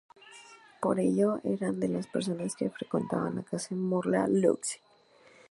Por 0.81 0.99
ello, 0.99 1.39
era 1.43 1.71
de 1.71 1.87
las 1.87 2.07
personas 2.07 2.55
que 2.55 2.71
frecuentaba 2.71 3.29
la 3.29 3.43
casa 3.43 3.75
de 3.75 3.81
Morla 3.81 4.25
Lynch. 4.27 4.79